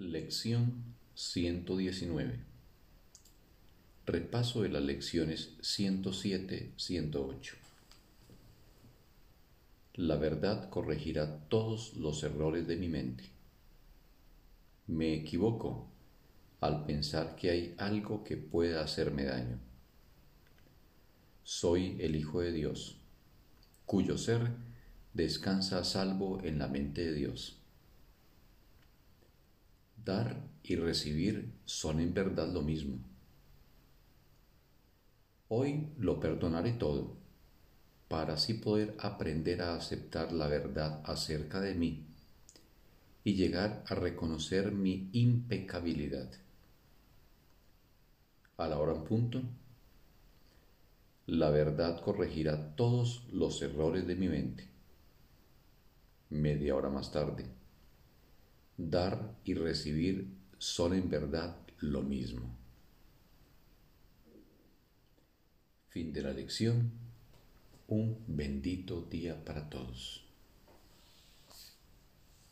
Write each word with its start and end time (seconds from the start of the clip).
Lección 0.00 0.94
119 1.16 2.38
Repaso 4.06 4.62
de 4.62 4.68
las 4.68 4.84
lecciones 4.84 5.58
107-108 5.58 7.54
La 9.94 10.14
verdad 10.14 10.70
corregirá 10.70 11.40
todos 11.48 11.94
los 11.94 12.22
errores 12.22 12.68
de 12.68 12.76
mi 12.76 12.86
mente. 12.86 13.24
Me 14.86 15.14
equivoco 15.14 15.88
al 16.60 16.84
pensar 16.86 17.34
que 17.34 17.50
hay 17.50 17.74
algo 17.76 18.22
que 18.22 18.36
pueda 18.36 18.84
hacerme 18.84 19.24
daño. 19.24 19.58
Soy 21.42 21.96
el 21.98 22.14
Hijo 22.14 22.40
de 22.40 22.52
Dios, 22.52 22.98
cuyo 23.84 24.16
ser 24.16 24.52
descansa 25.12 25.80
a 25.80 25.84
salvo 25.84 26.40
en 26.44 26.60
la 26.60 26.68
mente 26.68 27.04
de 27.04 27.14
Dios. 27.14 27.57
Dar 30.08 30.40
y 30.62 30.74
recibir 30.76 31.52
son 31.66 32.00
en 32.00 32.14
verdad 32.14 32.50
lo 32.50 32.62
mismo. 32.62 32.98
Hoy 35.48 35.86
lo 35.98 36.18
perdonaré 36.18 36.72
todo 36.72 37.18
para 38.08 38.32
así 38.32 38.54
poder 38.54 38.96
aprender 39.00 39.60
a 39.60 39.74
aceptar 39.74 40.32
la 40.32 40.46
verdad 40.46 41.02
acerca 41.04 41.60
de 41.60 41.74
mí 41.74 42.06
y 43.22 43.34
llegar 43.34 43.84
a 43.86 43.94
reconocer 43.96 44.72
mi 44.72 45.10
impecabilidad. 45.12 46.30
A 48.56 48.66
la 48.66 48.78
hora 48.78 48.94
en 48.94 49.04
punto, 49.04 49.42
la 51.26 51.50
verdad 51.50 52.00
corregirá 52.00 52.74
todos 52.76 53.28
los 53.30 53.60
errores 53.60 54.06
de 54.06 54.16
mi 54.16 54.28
mente. 54.28 54.70
Media 56.30 56.74
hora 56.76 56.88
más 56.88 57.12
tarde, 57.12 57.44
dar 58.78 59.34
y 59.44 59.54
recibir 59.54 60.28
son 60.56 60.94
en 60.94 61.10
verdad 61.10 61.56
lo 61.80 62.02
mismo. 62.02 62.56
Fin 65.88 66.12
de 66.12 66.22
la 66.22 66.32
lección. 66.32 66.92
Un 67.88 68.18
bendito 68.26 69.02
día 69.02 69.44
para 69.44 69.68
todos. 69.68 70.27